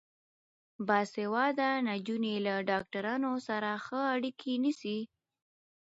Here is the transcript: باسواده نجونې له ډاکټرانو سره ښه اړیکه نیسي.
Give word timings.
باسواده 0.87 1.69
نجونې 1.89 2.35
له 2.45 2.53
ډاکټرانو 2.69 3.31
سره 3.47 3.69
ښه 3.85 3.99
اړیکه 4.15 4.51
نیسي. 4.63 4.99